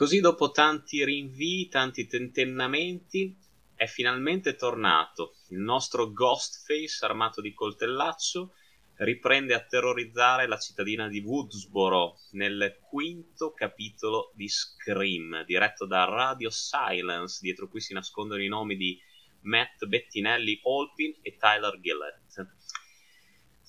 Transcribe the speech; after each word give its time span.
Così 0.00 0.20
dopo 0.20 0.50
tanti 0.50 1.04
rinvii, 1.04 1.68
tanti 1.68 2.06
tentennamenti, 2.06 3.36
è 3.74 3.84
finalmente 3.84 4.54
tornato. 4.54 5.34
Il 5.50 5.58
nostro 5.58 6.10
Ghostface 6.10 7.04
armato 7.04 7.42
di 7.42 7.52
coltellaccio 7.52 8.54
riprende 8.94 9.52
a 9.52 9.62
terrorizzare 9.62 10.46
la 10.46 10.56
cittadina 10.56 11.06
di 11.06 11.20
Woodsboro 11.20 12.16
nel 12.30 12.78
quinto 12.80 13.52
capitolo 13.52 14.32
di 14.34 14.48
Scream, 14.48 15.44
diretto 15.44 15.84
da 15.84 16.04
Radio 16.06 16.48
Silence, 16.48 17.40
dietro 17.42 17.68
cui 17.68 17.82
si 17.82 17.92
nascondono 17.92 18.42
i 18.42 18.48
nomi 18.48 18.76
di 18.76 18.98
Matt 19.42 19.84
Bettinelli 19.84 20.60
Olpin 20.62 21.14
e 21.20 21.36
Tyler 21.36 21.78
Gillett. 21.78 22.48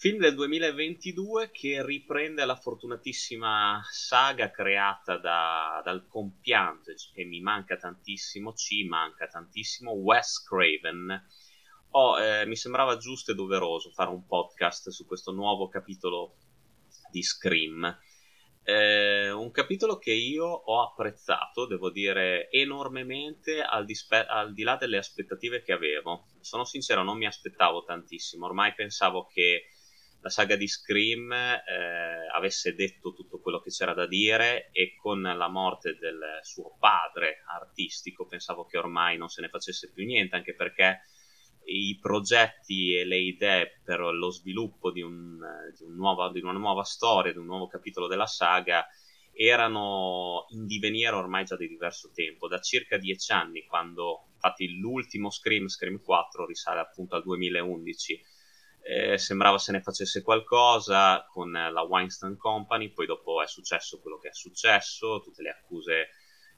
Film 0.02 0.18
del 0.18 0.34
2022 0.34 1.52
che 1.52 1.86
riprende 1.86 2.44
la 2.44 2.56
fortunatissima 2.56 3.84
saga 3.88 4.50
creata 4.50 5.18
da, 5.18 5.80
dal 5.84 6.08
compiante, 6.08 6.96
che 7.14 7.24
mi 7.24 7.40
manca 7.40 7.78
tantissimo, 7.78 8.54
ci 8.54 8.84
manca 8.86 9.28
tantissimo, 9.28 9.92
Wes 9.92 10.42
Craven. 10.42 11.28
Oh, 11.92 12.20
eh, 12.20 12.48
mi 12.48 12.56
sembrava 12.56 12.98
giusto 12.98 13.30
e 13.30 13.36
doveroso 13.36 13.92
fare 13.92 14.10
un 14.10 14.26
podcast 14.26 14.90
su 14.90 15.06
questo 15.06 15.34
nuovo 15.34 15.68
capitolo 15.68 16.34
di 17.12 17.22
Scream. 17.22 18.00
Eh, 18.64 19.30
un 19.30 19.52
capitolo 19.52 20.00
che 20.00 20.14
io 20.14 20.46
ho 20.48 20.82
apprezzato, 20.82 21.68
devo 21.68 21.92
dire, 21.92 22.50
enormemente 22.50 23.62
al, 23.62 23.86
dispe- 23.86 24.26
al 24.26 24.56
di 24.56 24.64
là 24.64 24.78
delle 24.78 24.98
aspettative 24.98 25.62
che 25.62 25.74
avevo. 25.74 26.26
Sono 26.40 26.64
sincero, 26.64 27.04
non 27.04 27.20
mi 27.20 27.28
aspettavo 27.28 27.84
tantissimo, 27.84 28.48
ormai 28.48 28.74
pensavo 28.74 29.28
che 29.28 29.66
la 30.22 30.30
saga 30.30 30.56
di 30.56 30.68
Scream 30.68 31.32
eh, 31.32 32.28
avesse 32.32 32.76
detto 32.76 33.14
tutto 33.14 33.40
quello 33.40 33.60
che 33.60 33.72
c'era 33.72 33.94
da 33.94 34.06
dire 34.06 34.70
e 34.72 34.96
con 34.96 35.22
la 35.22 35.48
morte 35.48 35.98
del 36.00 36.40
suo 36.44 36.76
padre 36.80 37.44
artistico 37.48 38.28
pensavo 38.28 38.66
che 38.66 38.78
ormai 38.78 39.18
non 39.18 39.30
se 39.30 39.42
ne 39.42 39.50
facesse 39.50 39.92
più 39.92 40.06
niente, 40.06 40.36
anche 40.36 40.54
perché 40.54 41.02
i 41.66 41.98
progetti 42.00 42.96
e 42.96 43.06
le 43.06 43.18
idee 43.18 43.82
per 43.84 44.00
lo 44.00 44.30
sviluppo 44.30 44.92
di, 44.92 45.02
un, 45.02 45.40
di, 45.78 45.84
un 45.86 45.96
nuova, 45.96 46.32
di 46.32 46.40
una 46.40 46.52
nuova 46.52 46.84
storia, 46.84 47.32
di 47.32 47.40
un 47.40 47.46
nuovo 47.46 47.68
capitolo 47.68 48.08
della 48.08 48.28
saga 48.28 48.86
erano 49.34 50.46
in 50.50 50.66
divenire 50.68 51.16
ormai 51.16 51.46
già 51.46 51.56
di 51.56 51.68
diverso 51.68 52.12
tempo, 52.14 52.48
da 52.48 52.60
circa 52.60 52.98
dieci 52.98 53.32
anni, 53.32 53.66
quando 53.66 54.28
infatti 54.34 54.78
l'ultimo 54.78 55.30
Scream, 55.32 55.68
Scream 55.68 56.02
4, 56.02 56.46
risale 56.46 56.80
appunto 56.80 57.16
al 57.16 57.24
2011 57.24 58.22
eh, 58.84 59.18
sembrava 59.18 59.58
se 59.58 59.72
ne 59.72 59.82
facesse 59.82 60.22
qualcosa 60.22 61.26
con 61.30 61.52
la 61.52 61.82
Weinstein 61.82 62.38
Company, 62.38 62.90
poi 62.92 63.06
dopo 63.06 63.42
è 63.42 63.48
successo 63.48 64.00
quello 64.00 64.18
che 64.18 64.30
è 64.30 64.34
successo, 64.34 65.22
tutte 65.22 65.44
le 65.44 65.50
accuse 65.50 66.10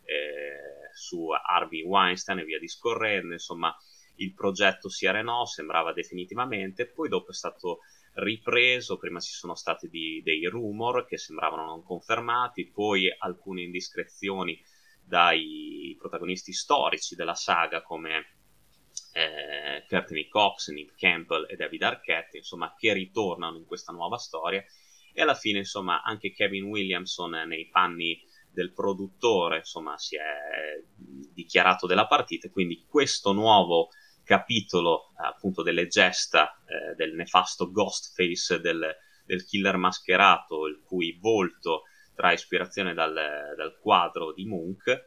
eh, 0.06 0.90
su 0.94 1.28
Harvey 1.30 1.84
Weinstein 1.84 2.40
e 2.40 2.46
via 2.46 2.60
discorrendo, 2.60 3.34
insomma 3.34 3.76
il 4.18 4.34
progetto 4.34 4.90
si 4.90 5.08
arenò, 5.08 5.46
sembrava 5.46 5.92
definitivamente, 5.92 6.88
poi 6.88 7.10
dopo 7.10 7.32
è 7.32 7.34
stato 7.34 7.80
ripreso, 8.16 8.98
prima 8.98 9.20
ci 9.20 9.32
sono 9.32 9.56
stati 9.56 9.90
di, 9.90 10.22
dei 10.24 10.46
rumor 10.46 11.06
che 11.06 11.18
sembravano 11.18 11.66
non 11.66 11.84
confermati, 11.84 12.70
poi 12.70 13.14
alcune 13.18 13.64
indiscrezioni 13.64 14.62
dai 15.04 15.96
protagonisti 16.00 16.54
storici 16.54 17.16
della 17.16 17.36
saga 17.36 17.82
come 17.82 18.43
eh, 19.14 19.86
Courtney 19.88 20.28
Cox, 20.28 20.70
Nick 20.70 20.98
Campbell 20.98 21.46
e 21.48 21.56
David 21.56 21.84
Arquette, 21.84 22.38
insomma, 22.38 22.74
che 22.78 22.94
ritornano 22.94 23.58
in 23.58 23.66
questa 23.66 23.94
nuova 23.94 24.18
storia. 24.18 24.64
E 25.14 25.22
alla 25.22 25.36
fine, 25.36 25.60
insomma, 25.60 26.02
anche 26.02 26.32
Kevin 26.32 26.66
Williamson 26.66 27.32
nei 27.46 27.70
panni 27.70 28.20
del 28.52 28.74
produttore, 28.74 29.58
insomma, 29.58 29.98
si 29.98 30.16
è 30.16 30.84
dichiarato 31.34 31.86
della 31.86 32.08
partita. 32.08 32.50
Quindi 32.50 32.86
questo 32.88 33.32
nuovo 33.32 33.90
capitolo, 34.24 35.14
appunto, 35.18 35.62
delle 35.62 35.88
gesta 35.88 36.64
eh, 36.66 36.96
del 36.96 37.14
nefasto 37.14 37.72
Ghostface 37.72 38.60
del, 38.60 38.96
del 39.26 39.46
killer 39.46 39.78
mascherato, 39.78 40.66
il 40.66 40.82
cui 40.84 41.18
volto 41.20 41.84
trae 42.16 42.34
ispirazione 42.34 42.94
dal, 42.94 43.14
dal 43.14 43.78
quadro 43.80 44.34
di 44.34 44.46
Munch, 44.46 45.04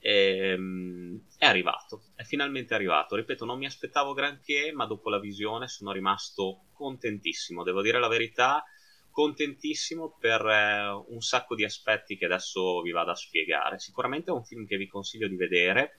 ehm, 0.00 1.20
è 1.38 1.46
arrivato, 1.46 2.04
è 2.14 2.22
finalmente 2.22 2.74
arrivato. 2.74 3.16
Ripeto, 3.16 3.44
non 3.44 3.58
mi 3.58 3.66
aspettavo 3.66 4.12
granché, 4.12 4.72
ma 4.72 4.86
dopo 4.86 5.10
la 5.10 5.18
visione 5.18 5.68
sono 5.68 5.92
rimasto 5.92 6.66
contentissimo. 6.72 7.62
Devo 7.62 7.82
dire 7.82 7.98
la 7.98 8.08
verità, 8.08 8.64
contentissimo 9.10 10.16
per 10.18 10.44
eh, 10.44 10.88
un 11.08 11.20
sacco 11.20 11.54
di 11.54 11.64
aspetti 11.64 12.16
che 12.16 12.26
adesso 12.26 12.82
vi 12.82 12.90
vado 12.90 13.12
a 13.12 13.14
spiegare. 13.16 13.78
Sicuramente 13.78 14.30
è 14.30 14.34
un 14.34 14.44
film 14.44 14.66
che 14.66 14.76
vi 14.76 14.86
consiglio 14.86 15.28
di 15.28 15.36
vedere 15.36 15.94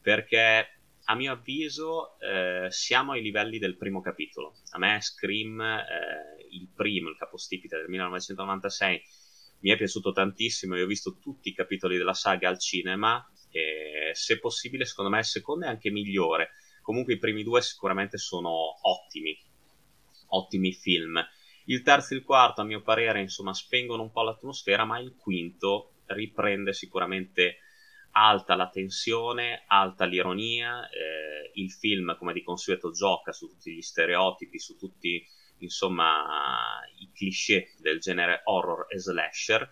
perché 0.00 0.76
a 1.08 1.14
mio 1.14 1.32
avviso 1.32 2.18
eh, 2.18 2.66
siamo 2.70 3.12
ai 3.12 3.22
livelli 3.22 3.58
del 3.58 3.76
primo 3.76 4.00
capitolo. 4.00 4.54
A 4.70 4.78
me 4.78 5.00
Scream, 5.00 5.60
eh, 5.60 6.46
il 6.50 6.68
primo, 6.74 7.10
il 7.10 7.16
capostipite 7.16 7.76
del 7.76 7.88
1996, 7.88 9.02
mi 9.66 9.72
è 9.72 9.76
piaciuto 9.76 10.12
tantissimo. 10.12 10.76
Io 10.76 10.84
ho 10.84 10.86
visto 10.86 11.18
tutti 11.18 11.48
i 11.48 11.52
capitoli 11.52 11.96
della 11.96 12.14
saga 12.14 12.48
al 12.48 12.60
cinema 12.60 13.28
e 13.50 14.12
se 14.14 14.38
possibile 14.38 14.84
secondo 14.84 15.10
me 15.10 15.18
il 15.18 15.24
secondo 15.24 15.66
è 15.66 15.68
anche 15.68 15.90
migliore. 15.90 16.50
Comunque 16.82 17.14
i 17.14 17.18
primi 17.18 17.42
due 17.42 17.60
sicuramente 17.62 18.16
sono 18.16 18.76
ottimi, 18.88 19.36
ottimi 20.28 20.72
film. 20.72 21.20
Il 21.64 21.82
terzo 21.82 22.14
e 22.14 22.18
il 22.18 22.22
quarto, 22.22 22.60
a 22.60 22.64
mio 22.64 22.80
parere, 22.80 23.20
insomma, 23.20 23.52
spengono 23.52 24.02
un 24.02 24.12
po' 24.12 24.22
l'atmosfera, 24.22 24.84
ma 24.84 25.00
il 25.00 25.16
quinto 25.16 25.94
riprende 26.06 26.72
sicuramente 26.72 27.56
alta 28.12 28.54
la 28.54 28.68
tensione, 28.68 29.64
alta 29.66 30.04
l'ironia. 30.04 30.88
Eh, 30.88 31.50
il 31.54 31.72
film, 31.72 32.16
come 32.18 32.32
di 32.32 32.44
consueto, 32.44 32.92
gioca 32.92 33.32
su 33.32 33.48
tutti 33.48 33.74
gli 33.74 33.82
stereotipi, 33.82 34.60
su 34.60 34.76
tutti, 34.76 35.26
insomma, 35.58 36.80
i 36.98 37.10
cliché 37.12 37.74
del 37.78 37.98
genere 37.98 38.40
horror 38.44 38.86
e 38.88 38.98
slasher 38.98 39.70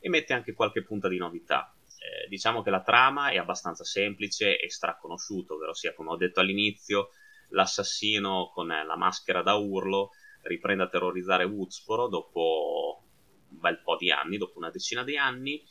e 0.00 0.08
mette 0.08 0.32
anche 0.32 0.54
qualche 0.54 0.82
punta 0.82 1.08
di 1.08 1.18
novità. 1.18 1.74
Eh, 1.98 2.28
diciamo 2.28 2.62
che 2.62 2.70
la 2.70 2.82
trama 2.82 3.30
è 3.30 3.36
abbastanza 3.36 3.84
semplice 3.84 4.58
e 4.58 4.70
straconosciuta, 4.70 5.54
ovvero 5.54 5.74
sia, 5.74 5.94
come 5.94 6.10
ho 6.10 6.16
detto 6.16 6.40
all'inizio, 6.40 7.10
l'assassino 7.50 8.50
con 8.52 8.68
la 8.68 8.96
maschera 8.96 9.42
da 9.42 9.54
urlo 9.54 10.10
riprende 10.42 10.84
a 10.84 10.88
terrorizzare 10.88 11.44
Woodsboro 11.44 12.08
dopo 12.08 13.02
un 13.50 13.58
bel 13.58 13.80
po' 13.80 13.96
di 13.96 14.10
anni, 14.10 14.36
dopo 14.36 14.58
una 14.58 14.70
decina 14.70 15.02
di 15.02 15.16
anni, 15.16 15.62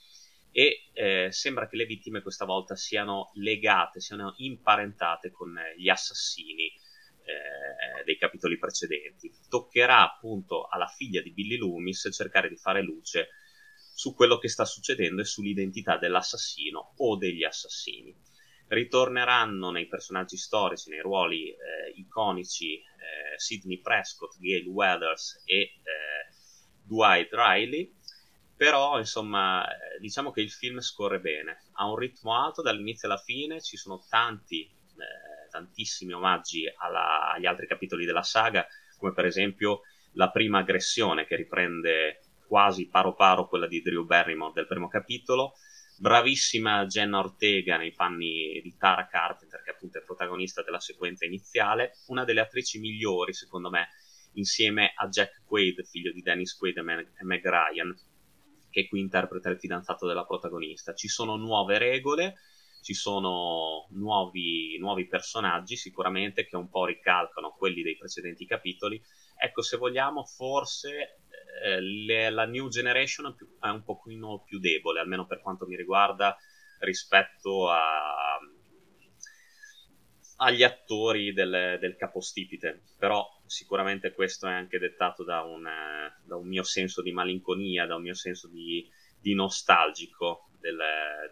e 0.52 0.90
eh, 0.94 1.28
sembra 1.32 1.68
che 1.68 1.78
le 1.78 1.86
vittime 1.86 2.22
questa 2.22 2.46
volta 2.46 2.76
siano 2.76 3.32
legate, 3.36 4.00
siano 4.00 4.34
imparentate 4.38 5.32
con 5.32 5.56
gli 5.78 5.88
assassini 5.88 6.72
eh, 7.28 8.04
dei 8.04 8.18
capitoli 8.18 8.58
precedenti. 8.58 9.32
Toccherà 9.50 10.04
appunto 10.04 10.68
alla 10.68 10.88
figlia 10.88 11.22
di 11.22 11.32
Billy 11.32 11.58
Loomis 11.58 12.10
cercare 12.12 12.50
di 12.50 12.56
fare 12.56 12.82
luce 12.82 13.30
su 13.94 14.14
quello 14.14 14.38
che 14.38 14.48
sta 14.48 14.64
succedendo 14.64 15.22
e 15.22 15.26
sull'identità 15.26 15.98
dell'assassino 15.98 16.94
o 16.98 17.18
degli 17.18 17.44
assassini. 17.44 18.16
Ritorneranno 18.68 19.72
nei 19.72 19.88
personaggi 19.88 20.38
storici, 20.38 20.90
nei 20.90 21.02
ruoli 21.02 21.50
eh, 21.50 21.58
iconici 21.96 22.76
eh, 22.76 22.84
Sidney 23.38 23.80
Prescott, 23.80 24.38
Gail 24.40 24.68
Weathers 24.68 25.42
e 25.46 25.60
eh, 25.60 25.72
Dwight 26.84 27.34
Riley, 27.34 27.94
però 28.56 28.98
insomma 28.98 29.68
eh, 29.68 30.00
diciamo 30.00 30.32
che 30.32 30.42
il 30.42 30.52
film 30.52 30.80
scorre 30.80 31.20
bene, 31.20 31.64
ha 31.74 31.88
un 31.88 31.96
ritmo 31.96 32.36
alto 32.36 32.62
dall'inizio 32.62 33.08
alla 33.08 33.18
fine, 33.18 33.62
ci 33.62 33.78
sono 33.78 34.04
tanti, 34.10 34.62
eh, 34.64 35.27
tantissimi 35.48 36.14
omaggi 36.14 36.64
alla, 36.78 37.32
agli 37.32 37.46
altri 37.46 37.68
capitoli 37.68 38.06
della 38.06 38.24
saga, 38.24 38.66
come 38.98 39.14
per 39.14 39.26
esempio 39.26 39.82
la 40.14 40.30
prima 40.32 40.60
aggressione 40.60 41.26
che 41.26 41.36
riprende 41.36 42.22
quasi 42.48 42.88
paro 42.88 43.14
paro 43.14 43.48
quella 43.48 43.68
di 43.68 43.82
Drew 43.82 44.06
Barrymore 44.06 44.54
del 44.54 44.68
primo 44.68 44.88
capitolo. 44.88 45.54
Bravissima 46.00 46.86
Jenna 46.86 47.20
Ortega 47.20 47.78
nei 47.78 47.92
panni 47.92 48.62
di 48.62 48.76
Tara 48.78 49.08
Carpenter, 49.08 49.64
che 49.64 49.72
appunto 49.72 49.98
è 49.98 50.04
protagonista 50.04 50.62
della 50.62 50.80
sequenza 50.80 51.26
iniziale, 51.26 51.94
una 52.08 52.24
delle 52.24 52.42
attrici 52.42 52.80
migliori, 52.80 53.34
secondo 53.34 53.70
me, 53.70 53.88
insieme 54.34 54.94
a 54.96 55.08
Jack 55.08 55.42
Quaid, 55.46 55.84
figlio 55.86 56.12
di 56.12 56.22
Dennis 56.22 56.56
Quaid 56.56 56.78
e 56.78 57.24
Meg 57.24 57.44
Ryan, 57.44 57.96
che 58.70 58.88
qui 58.88 59.00
interpreta 59.00 59.50
il 59.50 59.58
fidanzato 59.58 60.06
della 60.06 60.26
protagonista. 60.26 60.94
Ci 60.94 61.08
sono 61.08 61.36
nuove 61.36 61.80
regole, 61.80 62.36
ci 62.82 62.94
sono 62.94 63.88
nuovi, 63.92 64.78
nuovi 64.80 65.08
personaggi 65.08 65.76
sicuramente 65.76 66.46
che 66.46 66.56
un 66.56 66.70
po' 66.70 66.86
ricalcano 66.86 67.56
quelli 67.58 67.82
dei 67.82 67.98
precedenti 67.98 68.46
capitoli. 68.46 69.02
Ecco, 69.36 69.62
se 69.62 69.78
vogliamo, 69.78 70.24
forse 70.26 71.22
eh, 71.64 71.82
le, 71.82 72.30
la 72.30 72.46
new 72.46 72.70
generation 72.70 73.36
è 73.60 73.68
un 73.68 73.84
pochino 73.84 74.44
più 74.44 74.60
debole, 74.60 75.00
almeno 75.00 75.26
per 75.26 75.42
quanto 75.42 75.66
mi 75.66 75.76
riguarda, 75.76 76.36
rispetto 76.80 77.70
a, 77.70 78.40
agli 80.38 80.64
attori 80.64 81.34
del, 81.34 81.78
del, 81.80 81.96
capostipite. 81.96 82.84
Però 82.98 83.26
sicuramente 83.46 84.14
questo 84.14 84.48
è 84.48 84.54
anche 84.54 84.80
dettato 84.80 85.24
da 85.24 85.42
un, 85.42 85.64
da 86.24 86.36
un, 86.36 86.48
mio 86.48 86.64
senso 86.64 87.02
di 87.02 87.12
malinconia, 87.12 87.86
da 87.86 87.96
un 87.96 88.04
mio 88.04 88.16
senso 88.16 88.48
di, 88.48 88.88
di 89.20 89.34
nostalgico. 89.34 90.47
Del, 90.60 90.78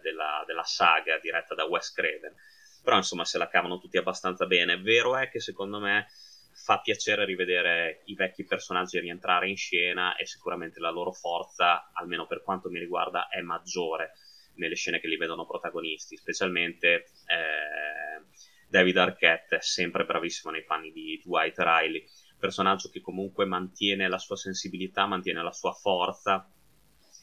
della, 0.02 0.42
della 0.46 0.64
saga 0.64 1.18
diretta 1.18 1.54
da 1.54 1.64
Wes 1.64 1.92
Craven. 1.92 2.34
Però 2.82 2.96
insomma 2.96 3.24
se 3.24 3.38
la 3.38 3.48
cavano 3.48 3.78
tutti 3.78 3.96
abbastanza 3.96 4.46
bene. 4.46 4.80
Vero 4.80 5.16
è 5.16 5.28
che 5.28 5.40
secondo 5.40 5.80
me 5.80 6.06
fa 6.52 6.80
piacere 6.80 7.24
rivedere 7.24 8.02
i 8.06 8.14
vecchi 8.14 8.44
personaggi 8.44 8.98
rientrare 8.98 9.48
in 9.48 9.56
scena 9.56 10.16
e 10.16 10.26
sicuramente 10.26 10.80
la 10.80 10.90
loro 10.90 11.12
forza, 11.12 11.90
almeno 11.92 12.26
per 12.26 12.42
quanto 12.42 12.70
mi 12.70 12.78
riguarda, 12.78 13.28
è 13.28 13.40
maggiore 13.40 14.12
nelle 14.54 14.74
scene 14.74 14.98
che 14.98 15.06
li 15.06 15.16
vedono 15.16 15.46
protagonisti, 15.46 16.16
specialmente 16.16 17.10
eh, 17.26 18.24
David 18.68 18.96
Arquette 18.96 19.58
sempre 19.60 20.04
bravissimo 20.04 20.52
nei 20.52 20.64
panni 20.64 20.90
di 20.92 21.20
Dwight 21.22 21.58
Riley, 21.58 22.04
personaggio 22.38 22.88
che 22.88 23.00
comunque 23.00 23.44
mantiene 23.44 24.08
la 24.08 24.18
sua 24.18 24.36
sensibilità, 24.36 25.06
mantiene 25.06 25.42
la 25.42 25.52
sua 25.52 25.72
forza 25.72 26.48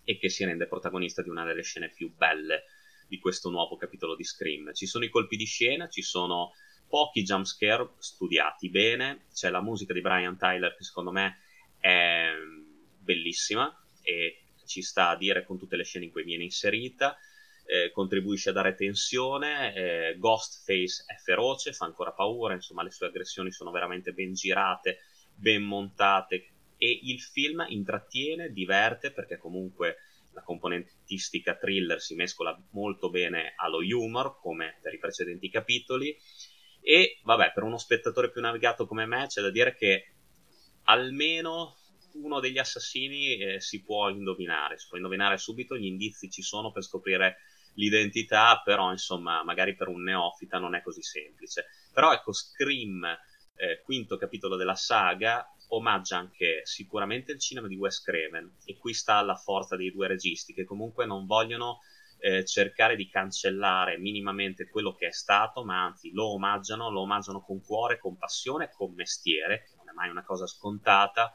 e 0.04 0.18
che 0.18 0.30
si 0.30 0.44
rende 0.46 0.68
protagonista 0.68 1.22
di 1.22 1.30
una 1.30 1.46
delle 1.46 1.64
scene 1.64 1.90
più 1.90 2.14
belle 2.14 2.64
di 3.08 3.20
questo 3.20 3.50
nuovo 3.50 3.78
capitolo 3.78 4.16
di 4.16 4.24
Scream. 4.24 4.74
Ci 4.74 4.86
sono 4.86 5.06
i 5.06 5.10
colpi 5.10 5.36
di 5.36 5.46
scena, 5.46 5.88
ci 5.88 6.02
sono 6.02 6.54
pochi 6.88 7.24
jumpscare 7.24 7.90
studiati 7.98 8.70
bene, 8.70 9.26
c'è 9.34 9.50
la 9.50 9.62
musica 9.62 9.94
di 9.94 10.02
Brian 10.02 10.38
Tyler 10.38 10.76
che 10.76 10.84
secondo 10.84 11.12
me 11.12 11.40
è 11.80 12.32
bellissima 12.98 13.76
e 14.02 14.44
ci 14.66 14.82
sta 14.82 15.10
a 15.10 15.18
dire 15.18 15.44
con 15.44 15.58
tutte 15.58 15.76
le 15.76 15.84
scene 15.84 16.06
in 16.06 16.12
cui 16.12 16.24
viene 16.24 16.44
inserita. 16.44 17.18
Eh, 17.66 17.92
contribuisce 17.92 18.50
a 18.50 18.54
dare 18.54 18.76
tensione, 18.76 19.74
eh, 19.74 20.18
Ghostface 20.18 21.06
è 21.08 21.16
feroce, 21.16 21.72
fa 21.72 21.86
ancora 21.86 22.12
paura, 22.12 22.54
insomma 22.54 22.84
le 22.84 22.92
sue 22.92 23.08
aggressioni 23.08 23.52
sono 23.54 23.72
veramente 23.72 24.12
ben 24.12 24.34
girate, 24.34 25.00
ben 25.34 25.64
montate 25.64 26.53
e 26.84 27.00
il 27.04 27.22
film 27.22 27.64
intrattiene, 27.70 28.52
diverte 28.52 29.14
perché 29.14 29.38
comunque 29.38 30.00
la 30.34 30.42
componentistica 30.42 31.56
thriller 31.56 32.02
si 32.02 32.14
mescola 32.14 32.62
molto 32.72 33.10
bene 33.10 33.54
allo 33.56 33.78
humor, 33.78 34.38
come 34.42 34.80
per 34.82 34.94
i 34.94 35.00
precedenti 35.00 35.50
capitoli. 35.50 36.14
E 36.82 37.20
vabbè, 37.24 37.54
per 37.54 37.64
uno 37.64 37.78
spettatore 37.78 38.32
più 38.32 38.42
navigato 38.42 38.86
come 38.86 39.06
me, 39.06 39.28
c'è 39.28 39.42
da 39.42 39.50
dire 39.50 39.76
che 39.76 40.16
almeno 40.84 41.78
uno 42.16 42.42
degli 42.42 42.58
assassini 42.58 43.38
eh, 43.38 43.62
si 43.62 43.82
può 43.82 44.10
indovinare, 44.10 44.78
si 44.78 44.88
può 44.90 44.98
indovinare 44.98 45.38
subito, 45.38 45.78
gli 45.78 45.86
indizi 45.86 46.30
ci 46.30 46.42
sono 46.42 46.74
per 46.74 46.84
scoprire 46.84 47.38
l'identità, 47.76 48.62
però 48.62 48.92
insomma, 48.92 49.42
magari 49.46 49.74
per 49.74 49.88
un 49.88 50.04
neofita 50.04 50.58
non 50.60 50.76
è 50.76 50.82
così 50.82 51.02
semplice. 51.02 51.68
Però 51.94 52.12
ecco, 52.12 52.34
Scream, 52.34 53.06
eh, 53.56 53.82
quinto 53.84 54.18
capitolo 54.18 54.58
della 54.58 54.76
saga, 54.76 55.48
omaggia 55.76 56.18
anche 56.18 56.62
sicuramente 56.64 57.32
il 57.32 57.40
cinema 57.40 57.68
di 57.68 57.76
Wes 57.76 58.02
Craven 58.02 58.58
e 58.66 58.78
qui 58.78 58.94
sta 58.94 59.22
la 59.22 59.36
forza 59.36 59.76
dei 59.76 59.92
due 59.92 60.08
registi 60.08 60.54
che 60.54 60.64
comunque 60.64 61.06
non 61.06 61.26
vogliono 61.26 61.80
eh, 62.20 62.46
cercare 62.46 62.96
di 62.96 63.10
cancellare 63.10 63.98
minimamente 63.98 64.70
quello 64.70 64.94
che 64.94 65.08
è 65.08 65.12
stato, 65.12 65.66
ma 65.66 65.84
anzi 65.84 66.12
lo 66.12 66.32
omaggiano, 66.34 66.90
lo 66.90 67.02
omaggiano 67.02 67.42
con 67.42 67.62
cuore, 67.62 68.00
con 68.00 68.18
passione, 68.18 68.72
con 68.72 68.94
mestiere, 68.94 69.64
che 69.64 69.76
non 69.76 69.90
è 69.90 69.94
mai 69.94 70.10
una 70.10 70.24
cosa 70.24 70.48
scontata, 70.48 71.34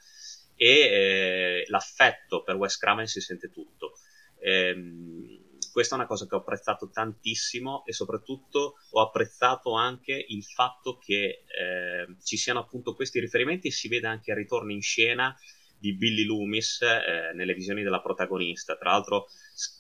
e 0.55 0.67
eh, 0.67 1.65
l'affetto 1.69 2.43
per 2.43 2.57
Wes 2.57 2.79
Craven 2.79 3.07
si 3.07 3.21
sente 3.21 3.51
tutto. 3.51 3.93
Ehm, 4.41 5.38
questa 5.79 5.95
è 5.95 5.99
una 6.01 6.09
cosa 6.09 6.27
che 6.27 6.35
ho 6.35 6.39
apprezzato 6.39 6.91
tantissimo 6.91 7.85
e 7.87 7.93
soprattutto 7.93 8.79
ho 8.91 9.01
apprezzato 9.01 9.75
anche 9.75 10.25
il 10.27 10.43
fatto 10.43 10.99
che 10.99 11.45
eh, 11.47 12.17
ci 12.21 12.37
siano 12.37 12.59
appunto 12.59 12.97
questi 12.97 13.21
riferimenti 13.21 13.69
e 13.69 13.71
si 13.71 13.87
vede 13.87 14.09
anche 14.09 14.33
il 14.33 14.39
ritorno 14.39 14.73
in 14.73 14.83
scena 14.83 15.33
di 15.79 15.95
Billy 15.95 16.25
Loomis 16.25 16.83
eh, 16.83 17.33
nelle 17.33 17.55
visioni 17.55 17.85
della 17.85 18.01
protagonista. 18.01 18.77
Tra 18.77 18.91
l'altro 18.91 19.27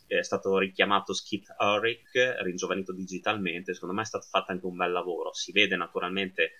è 0.06 0.22
stato 0.22 0.56
richiamato 0.58 1.12
Skip 1.12 1.46
Ulrich, 1.58 2.14
ringiovanito 2.44 2.92
digitalmente, 2.92 3.74
secondo 3.74 3.96
me 3.96 4.02
è 4.02 4.04
stato 4.06 4.28
fatto 4.30 4.52
anche 4.52 4.66
un 4.66 4.76
bel 4.76 4.92
lavoro. 4.92 5.32
Si 5.32 5.50
vede 5.50 5.74
naturalmente 5.74 6.52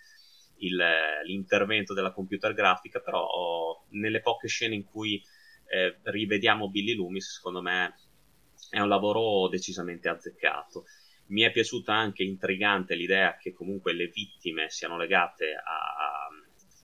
il, 0.57 0.83
l'intervento 1.25 1.95
della 1.95 2.11
computer 2.11 2.53
grafica, 2.55 2.99
però 2.99 3.85
nelle 3.91 4.21
poche 4.21 4.49
scene 4.49 4.75
in 4.75 4.83
cui 4.83 5.23
eh, 5.69 5.97
rivediamo 6.03 6.69
Billy 6.71 6.95
Loomis, 6.95 7.35
secondo 7.35 7.63
me 7.63 7.95
è 8.71 8.81
un 8.81 8.89
lavoro 8.89 9.49
decisamente 9.49 10.09
azzeccato. 10.09 10.85
Mi 11.27 11.43
è 11.43 11.51
piaciuta 11.51 11.93
anche 11.93 12.23
intrigante 12.23 12.95
l'idea 12.95 13.37
che 13.37 13.53
comunque 13.53 13.93
le 13.93 14.09
vittime 14.09 14.71
siano 14.71 14.97
legate 14.97 15.53
a, 15.53 16.29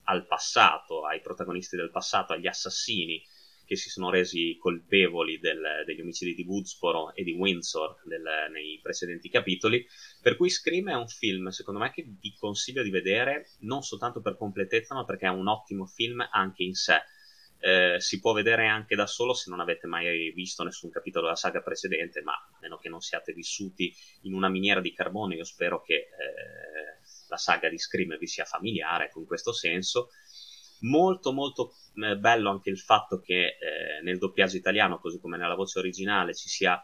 al 0.03 0.25
passato, 0.25 1.05
ai 1.05 1.21
protagonisti 1.21 1.75
del 1.75 1.91
passato, 1.91 2.33
agli 2.33 2.47
assassini 2.47 3.23
che 3.65 3.75
si 3.75 3.89
sono 3.89 4.11
resi 4.11 4.57
colpevoli 4.59 5.39
del, 5.39 5.83
degli 5.85 6.01
omicidi 6.01 6.35
di 6.35 6.43
Woodsboro 6.43 7.15
e 7.15 7.23
di 7.23 7.31
Windsor 7.31 7.99
del, 8.05 8.23
nei 8.51 8.79
precedenti 8.81 9.27
capitoli. 9.29 9.83
Per 10.21 10.37
cui 10.37 10.49
Scream 10.49 10.89
è 10.89 10.95
un 10.95 11.07
film, 11.07 11.47
secondo 11.47 11.79
me, 11.79 11.91
che 11.91 12.05
vi 12.07 12.35
consiglio 12.37 12.83
di 12.83 12.91
vedere 12.91 13.49
non 13.61 13.81
soltanto 13.81 14.21
per 14.21 14.37
completezza, 14.37 14.93
ma 14.93 15.03
perché 15.03 15.25
è 15.25 15.29
un 15.29 15.47
ottimo 15.47 15.87
film 15.87 16.25
anche 16.31 16.63
in 16.63 16.75
sé 16.75 17.01
eh, 17.59 17.95
si 17.99 18.19
può 18.19 18.33
vedere 18.33 18.67
anche 18.67 18.95
da 18.95 19.07
solo 19.07 19.33
se 19.33 19.49
non 19.49 19.59
avete 19.59 19.87
mai 19.87 20.31
visto 20.31 20.63
nessun 20.63 20.89
capitolo 20.89 21.25
della 21.25 21.37
saga 21.37 21.61
precedente, 21.61 22.21
ma 22.21 22.33
a 22.33 22.57
meno 22.61 22.77
che 22.77 22.89
non 22.89 23.01
siate 23.01 23.33
vissuti 23.33 23.93
in 24.21 24.33
una 24.33 24.49
miniera 24.49 24.81
di 24.81 24.93
carbone, 24.93 25.35
io 25.35 25.43
spero 25.43 25.81
che 25.81 25.93
eh, 25.95 26.99
la 27.27 27.37
saga 27.37 27.69
di 27.69 27.77
Scream 27.77 28.17
vi 28.17 28.27
sia 28.27 28.45
familiare 28.45 29.11
in 29.15 29.25
questo 29.25 29.51
senso. 29.51 30.09
Molto 30.81 31.31
molto 31.31 31.73
eh, 31.95 32.17
bello 32.17 32.49
anche 32.49 32.69
il 32.69 32.79
fatto 32.79 33.19
che 33.19 33.57
eh, 33.59 34.01
nel 34.03 34.17
doppiaggio 34.17 34.57
italiano, 34.57 34.99
così 34.99 35.19
come 35.19 35.37
nella 35.37 35.55
voce 35.55 35.79
originale, 35.79 36.35
ci 36.35 36.49
sia 36.49 36.81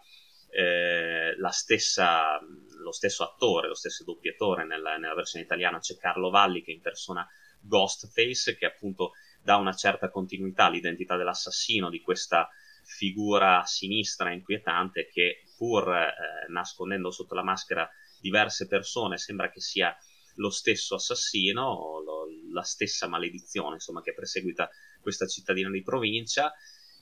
eh, 0.49 1.35
stessa, 1.51 2.39
lo 2.81 2.91
stesso 2.91 3.23
attore, 3.23 3.67
lo 3.67 3.75
stesso 3.75 4.03
doppiatore 4.03 4.65
nella, 4.65 4.97
nella 4.97 5.13
versione 5.13 5.45
italiana, 5.45 5.79
c'è 5.79 5.97
Carlo 5.97 6.29
Valli 6.29 6.63
che 6.63 6.71
impersona 6.71 7.27
Ghostface, 7.61 8.57
che 8.57 8.65
appunto 8.65 9.11
dà 9.43 9.57
una 9.57 9.73
certa 9.73 10.09
continuità 10.09 10.65
all'identità 10.65 11.17
dell'assassino, 11.17 11.89
di 11.89 12.01
questa 12.01 12.49
figura 12.83 13.63
sinistra 13.65 14.31
inquietante 14.31 15.07
che 15.11 15.45
pur 15.55 15.89
eh, 15.89 16.13
nascondendo 16.49 17.11
sotto 17.11 17.35
la 17.35 17.43
maschera 17.43 17.89
diverse 18.19 18.67
persone 18.67 19.17
sembra 19.17 19.49
che 19.49 19.61
sia 19.61 19.95
lo 20.35 20.49
stesso 20.49 20.95
assassino, 20.95 22.01
lo, 22.03 22.25
la 22.51 22.63
stessa 22.63 23.07
maledizione 23.07 23.75
insomma, 23.75 24.01
che 24.01 24.13
perseguita 24.13 24.69
questa 25.01 25.25
cittadina 25.25 25.69
di 25.69 25.83
provincia 25.83 26.53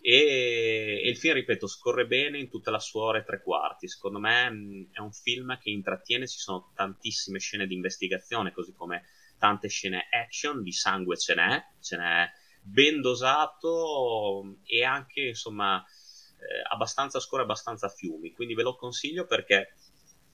e, 0.02 1.02
e, 1.04 1.10
il 1.10 1.18
film, 1.18 1.36
ripeto, 1.36 1.68
scorre 1.68 2.06
bene 2.06 2.40
in 2.40 2.50
tutta 2.50 2.72
la 2.72 2.80
sua 2.80 3.04
ora 3.04 3.20
e 3.20 3.24
tre 3.24 3.42
quarti. 3.42 3.88
Secondo 3.88 4.20
me 4.20 4.50
mh, 4.50 4.90
è 4.94 5.00
un 5.00 5.12
film 5.12 5.58
che 5.58 5.70
intrattiene, 5.70 6.28
ci 6.28 6.40
sono 6.40 6.72
tantissime 6.74 7.40
scene 7.40 7.68
di 7.68 7.74
investigazione, 7.74 8.52
così 8.52 8.74
come 8.74 9.04
tante 9.38 9.68
scene 9.68 10.08
action, 10.12 10.62
di 10.62 10.72
sangue 10.72 11.18
ce 11.18 11.34
n'è, 11.34 11.64
ce 11.82 11.98
n'è 11.98 12.30
ben 12.62 13.02
dosato 13.02 14.58
e 14.66 14.84
anche 14.84 15.22
insomma 15.22 15.82
eh, 15.82 16.62
abbastanza 16.72 17.20
score, 17.20 17.44
abbastanza 17.44 17.88
fiumi. 17.90 18.32
Quindi 18.32 18.54
ve 18.54 18.64
lo 18.64 18.76
consiglio 18.76 19.26
perché 19.26 19.74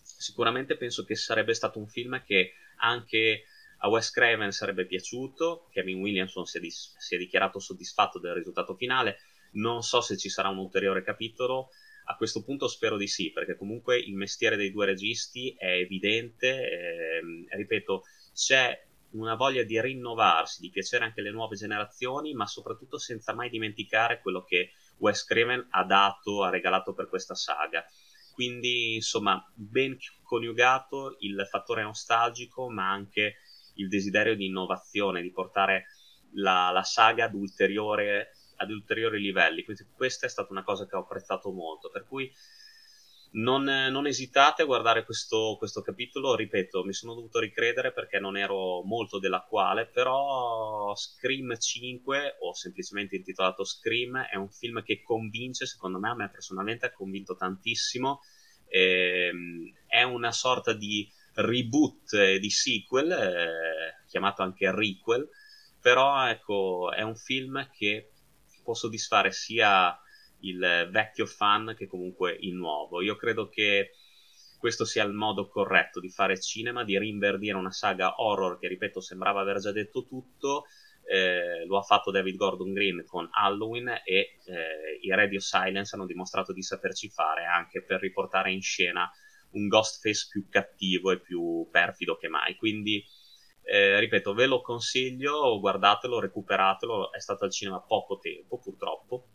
sicuramente 0.01 0.77
penso 0.77 1.03
che 1.03 1.15
sarebbe 1.15 1.53
stato 1.53 1.79
un 1.79 1.87
film 1.87 2.21
che 2.23 2.53
anche 2.77 3.43
a 3.79 3.89
Wes 3.89 4.09
Craven 4.11 4.51
sarebbe 4.51 4.85
piaciuto. 4.85 5.67
Kevin 5.71 5.99
Williamson 5.99 6.45
si 6.45 6.57
è, 6.57 6.61
dis- 6.61 6.95
si 6.97 7.15
è 7.15 7.17
dichiarato 7.17 7.59
soddisfatto 7.59 8.19
del 8.19 8.33
risultato 8.33 8.75
finale. 8.75 9.17
Non 9.55 9.83
so 9.83 10.01
se 10.01 10.17
ci 10.17 10.29
sarà 10.29 10.49
un 10.49 10.57
ulteriore 10.57 11.03
capitolo. 11.03 11.69
A 12.05 12.15
questo 12.15 12.43
punto 12.43 12.67
spero 12.67 12.97
di 12.97 13.07
sì, 13.07 13.31
perché 13.31 13.55
comunque 13.55 13.97
il 13.97 14.15
mestiere 14.15 14.55
dei 14.55 14.71
due 14.71 14.85
registi 14.85 15.55
è 15.57 15.71
evidente. 15.71 16.69
Eh, 16.69 17.21
ripeto, 17.49 18.03
c'è 18.33 18.79
una 19.11 19.35
voglia 19.35 19.63
di 19.63 19.79
rinnovarsi, 19.81 20.61
di 20.61 20.69
piacere 20.69 21.05
anche 21.05 21.21
alle 21.21 21.31
nuove 21.31 21.55
generazioni, 21.55 22.33
ma 22.33 22.45
soprattutto 22.45 22.97
senza 22.97 23.33
mai 23.33 23.49
dimenticare 23.49 24.19
quello 24.21 24.43
che 24.43 24.71
Wes 24.97 25.23
Craven 25.23 25.67
ha 25.71 25.83
dato, 25.83 26.43
ha 26.43 26.49
regalato 26.49 26.93
per 26.93 27.07
questa 27.07 27.33
saga. 27.33 27.83
Quindi, 28.33 28.95
insomma, 28.95 29.43
ben 29.53 29.97
coniugato 30.21 31.15
il 31.19 31.47
fattore 31.49 31.83
nostalgico, 31.83 32.69
ma 32.69 32.91
anche 32.91 33.37
il 33.75 33.87
desiderio 33.87 34.35
di 34.35 34.47
innovazione, 34.47 35.21
di 35.21 35.31
portare 35.31 35.85
la, 36.33 36.69
la 36.71 36.83
saga 36.83 37.25
ad, 37.25 37.33
ad 38.57 38.69
ulteriori 38.69 39.19
livelli. 39.19 39.63
Quindi 39.63 39.85
questa 39.93 40.25
è 40.25 40.29
stata 40.29 40.51
una 40.51 40.63
cosa 40.63 40.85
che 40.85 40.95
ho 40.95 41.01
apprezzato 41.01 41.51
molto. 41.51 41.89
Per 41.89 42.05
cui 42.05 42.31
non, 43.35 43.63
non, 43.63 44.07
esitate 44.07 44.61
a 44.61 44.65
guardare 44.65 45.03
questo, 45.03 45.55
questo, 45.57 45.81
capitolo, 45.81 46.35
ripeto, 46.35 46.83
mi 46.83 46.93
sono 46.93 47.13
dovuto 47.13 47.39
ricredere 47.39 47.91
perché 47.91 48.19
non 48.19 48.37
ero 48.37 48.81
molto 48.83 49.19
della 49.19 49.41
quale, 49.41 49.87
però 49.87 50.95
Scream 50.95 51.57
5, 51.57 52.37
o 52.39 52.53
semplicemente 52.53 53.15
intitolato 53.15 53.63
Scream, 53.65 54.17
è 54.31 54.35
un 54.35 54.49
film 54.49 54.83
che 54.83 55.01
convince, 55.01 55.65
secondo 55.65 55.99
me, 55.99 56.09
a 56.09 56.15
me 56.15 56.29
personalmente 56.29 56.85
ha 56.85 56.93
convinto 56.93 57.35
tantissimo, 57.35 58.21
ehm, 58.67 59.73
è 59.87 60.03
una 60.03 60.31
sorta 60.31 60.71
di 60.71 61.11
reboot 61.33 62.37
di 62.37 62.49
sequel, 62.49 63.11
eh, 63.11 64.05
chiamato 64.07 64.43
anche 64.43 64.71
requel, 64.71 65.27
però 65.81 66.25
ecco, 66.27 66.91
è 66.93 67.01
un 67.01 67.15
film 67.15 67.69
che 67.71 68.11
può 68.65 68.73
soddisfare 68.73 69.31
sia 69.31 69.97
il 70.39 70.89
vecchio 70.91 71.25
fan 71.25 71.73
che 71.77 71.87
comunque 71.87 72.35
il 72.41 72.55
nuovo. 72.55 73.01
Io 73.01 73.15
credo 73.15 73.47
che 73.47 73.91
questo 74.57 74.85
sia 74.85 75.03
il 75.03 75.13
modo 75.13 75.47
corretto 75.47 75.99
di 75.99 76.09
fare 76.09 76.39
cinema, 76.39 76.83
di 76.83 76.97
rinverdire 76.97 77.55
una 77.55 77.71
saga 77.71 78.15
horror 78.17 78.57
che, 78.57 78.67
ripeto, 78.67 78.99
sembrava 78.99 79.41
aver 79.41 79.59
già 79.59 79.71
detto 79.71 80.05
tutto. 80.05 80.65
Eh, 81.07 81.65
lo 81.67 81.77
ha 81.77 81.83
fatto 81.83 82.09
David 82.09 82.35
Gordon 82.35 82.73
Green 82.73 83.05
con 83.05 83.29
Halloween 83.31 83.89
e 84.03 84.39
eh, 84.43 84.99
i 85.01 85.09
Radio 85.09 85.39
Silence 85.39 85.95
hanno 85.95 86.07
dimostrato 86.07 86.51
di 86.51 86.63
saperci 86.63 87.09
fare 87.09 87.45
anche 87.45 87.83
per 87.83 88.01
riportare 88.01 88.51
in 88.51 88.61
scena 88.63 89.07
un 89.51 89.67
Ghostface 89.67 90.27
più 90.31 90.47
cattivo 90.49 91.11
e 91.11 91.19
più 91.19 91.67
perfido 91.69 92.17
che 92.17 92.27
mai. 92.27 92.55
Quindi, 92.55 93.05
eh, 93.65 93.99
ripeto, 93.99 94.33
ve 94.33 94.45
lo 94.45 94.61
consiglio, 94.61 95.59
guardatelo, 95.59 96.19
recuperatelo. 96.19 97.11
È 97.11 97.19
stato 97.19 97.45
al 97.45 97.51
cinema 97.51 97.81
poco 97.81 98.19
tempo, 98.19 98.59
purtroppo, 98.59 99.27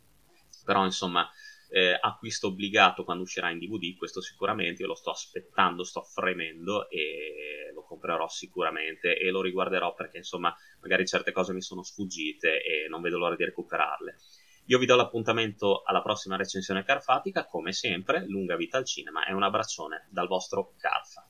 però 0.65 0.85
insomma 0.85 1.29
eh, 1.71 1.97
acquisto 2.01 2.49
obbligato 2.49 3.05
quando 3.05 3.23
uscirà 3.23 3.51
in 3.51 3.59
DVD, 3.59 3.97
questo 3.97 4.21
sicuramente, 4.21 4.83
io 4.83 4.89
lo 4.89 4.95
sto 4.95 5.11
aspettando, 5.11 5.85
sto 5.85 6.03
fremendo 6.03 6.89
e 6.91 7.71
lo 7.73 7.85
comprerò 7.85 8.29
sicuramente 8.29 9.17
e 9.17 9.31
lo 9.31 9.41
riguarderò 9.41 9.95
perché 9.95 10.19
insomma 10.19 10.55
magari 10.81 11.07
certe 11.07 11.33
cose 11.33 11.53
mi 11.53 11.63
sono 11.63 11.83
sfuggite 11.83 12.63
e 12.63 12.89
non 12.89 13.01
vedo 13.01 13.19
l'ora 13.19 13.37
di 13.37 13.45
recuperarle. 13.45 14.17
Io 14.67 14.79
vi 14.79 14.87
do 14.87 14.95
l'appuntamento 14.95 15.83
alla 15.83 16.03
prossima 16.03 16.37
recensione 16.37 16.85
carfatica, 16.85 17.47
come 17.47 17.73
sempre, 17.73 18.25
lunga 18.27 18.55
vita 18.57 18.79
al 18.79 18.85
cinema 18.85 19.27
e 19.27 19.33
un 19.33 19.43
abbraccione 19.43 20.07
dal 20.11 20.29
vostro 20.29 20.75
Carfa. 20.79 21.30